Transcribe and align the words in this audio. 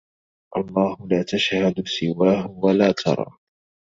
الله 0.55 0.97
لا 1.09 1.23
تشهد 1.23 1.75
سواه 1.87 2.51
ولا 2.51 2.91
ترى 2.93 3.25